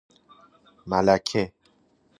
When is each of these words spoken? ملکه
ملکه 0.87 1.53